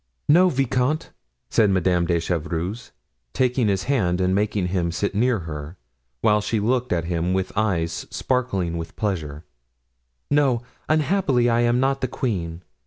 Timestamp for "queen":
12.07-12.63